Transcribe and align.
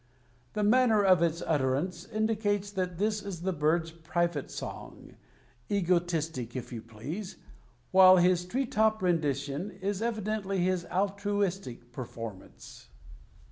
The 0.53 0.63
manner 0.63 1.03
of 1.03 1.21
its 1.21 1.43
utterance 1.45 2.07
indicates 2.09 2.71
that 2.71 2.97
this 2.97 3.21
is 3.21 3.43
the 3.43 3.53
bird's 3.53 3.91
private 3.91 4.49
song, 4.49 5.13
egotistic 5.69 6.55
if 6.55 6.73
you 6.73 6.81
please, 6.81 7.35
while 7.91 8.17
his 8.17 8.43
tree 8.43 8.65
top 8.65 9.03
rendition 9.03 9.69
is 9.69 10.01
evidently 10.01 10.57
his 10.57 10.85
altruistic 10.85 11.91
performance. 11.91 12.89